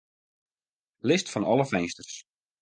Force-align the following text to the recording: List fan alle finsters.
List 1.09 1.29
fan 1.33 1.45
alle 1.51 1.67
finsters. 1.73 2.13